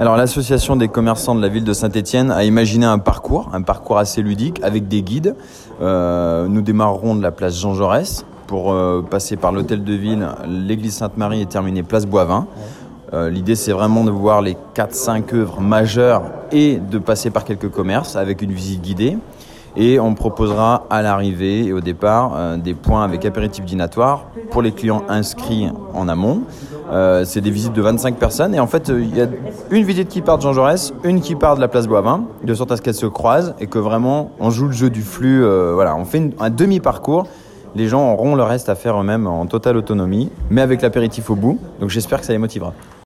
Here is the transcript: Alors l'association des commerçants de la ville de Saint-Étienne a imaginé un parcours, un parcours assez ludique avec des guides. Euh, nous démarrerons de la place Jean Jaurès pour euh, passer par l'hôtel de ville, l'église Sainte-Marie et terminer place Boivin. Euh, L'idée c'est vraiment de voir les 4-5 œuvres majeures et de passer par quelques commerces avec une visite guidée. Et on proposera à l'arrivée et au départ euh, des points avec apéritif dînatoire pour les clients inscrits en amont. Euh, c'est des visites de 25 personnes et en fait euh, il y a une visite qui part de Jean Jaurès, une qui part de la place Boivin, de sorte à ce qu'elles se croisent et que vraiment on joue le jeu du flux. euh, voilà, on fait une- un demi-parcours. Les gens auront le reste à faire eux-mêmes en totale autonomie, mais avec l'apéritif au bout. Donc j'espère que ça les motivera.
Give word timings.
Alors 0.00 0.16
l'association 0.16 0.76
des 0.76 0.86
commerçants 0.86 1.34
de 1.34 1.42
la 1.42 1.48
ville 1.48 1.64
de 1.64 1.72
Saint-Étienne 1.72 2.30
a 2.30 2.44
imaginé 2.44 2.86
un 2.86 3.00
parcours, 3.00 3.50
un 3.52 3.62
parcours 3.62 3.98
assez 3.98 4.22
ludique 4.22 4.60
avec 4.62 4.86
des 4.86 5.02
guides. 5.02 5.34
Euh, 5.82 6.46
nous 6.46 6.62
démarrerons 6.62 7.16
de 7.16 7.22
la 7.22 7.32
place 7.32 7.58
Jean 7.58 7.74
Jaurès 7.74 8.24
pour 8.46 8.72
euh, 8.72 9.02
passer 9.02 9.36
par 9.36 9.50
l'hôtel 9.50 9.82
de 9.82 9.92
ville, 9.94 10.28
l'église 10.46 10.94
Sainte-Marie 10.94 11.40
et 11.40 11.46
terminer 11.46 11.82
place 11.82 12.06
Boivin. 12.06 12.46
Euh, 13.12 13.28
L'idée 13.28 13.56
c'est 13.56 13.72
vraiment 13.72 14.04
de 14.04 14.12
voir 14.12 14.40
les 14.40 14.56
4-5 14.76 15.34
œuvres 15.34 15.60
majeures 15.60 16.22
et 16.52 16.76
de 16.76 16.98
passer 16.98 17.30
par 17.30 17.44
quelques 17.44 17.68
commerces 17.68 18.14
avec 18.14 18.40
une 18.40 18.52
visite 18.52 18.80
guidée. 18.80 19.18
Et 19.76 20.00
on 20.00 20.14
proposera 20.14 20.84
à 20.90 21.02
l'arrivée 21.02 21.66
et 21.66 21.72
au 21.72 21.80
départ 21.80 22.32
euh, 22.36 22.56
des 22.56 22.74
points 22.74 23.04
avec 23.04 23.24
apéritif 23.24 23.64
dînatoire 23.64 24.24
pour 24.50 24.62
les 24.62 24.72
clients 24.72 25.04
inscrits 25.08 25.68
en 25.94 26.08
amont. 26.08 26.42
Euh, 26.90 27.24
c'est 27.24 27.40
des 27.42 27.50
visites 27.50 27.74
de 27.74 27.82
25 27.82 28.16
personnes 28.16 28.54
et 28.54 28.60
en 28.60 28.66
fait 28.66 28.88
euh, 28.88 29.00
il 29.02 29.14
y 29.16 29.20
a 29.20 29.26
une 29.70 29.84
visite 29.84 30.08
qui 30.08 30.22
part 30.22 30.38
de 30.38 30.42
Jean 30.42 30.54
Jaurès, 30.54 30.94
une 31.04 31.20
qui 31.20 31.34
part 31.34 31.54
de 31.56 31.60
la 31.60 31.68
place 31.68 31.86
Boivin, 31.86 32.22
de 32.42 32.54
sorte 32.54 32.72
à 32.72 32.76
ce 32.76 32.82
qu'elles 32.82 32.94
se 32.94 33.04
croisent 33.06 33.54
et 33.60 33.66
que 33.66 33.78
vraiment 33.78 34.30
on 34.40 34.48
joue 34.50 34.66
le 34.66 34.72
jeu 34.72 34.88
du 34.88 35.02
flux. 35.02 35.44
euh, 35.44 35.72
voilà, 35.74 35.94
on 35.96 36.04
fait 36.06 36.18
une- 36.18 36.32
un 36.40 36.50
demi-parcours. 36.50 37.26
Les 37.76 37.86
gens 37.86 38.10
auront 38.12 38.34
le 38.34 38.42
reste 38.42 38.70
à 38.70 38.74
faire 38.74 38.98
eux-mêmes 38.98 39.26
en 39.26 39.44
totale 39.44 39.76
autonomie, 39.76 40.30
mais 40.48 40.62
avec 40.62 40.80
l'apéritif 40.80 41.28
au 41.28 41.34
bout. 41.36 41.58
Donc 41.80 41.90
j'espère 41.90 42.20
que 42.20 42.26
ça 42.26 42.32
les 42.32 42.38
motivera. 42.38 42.72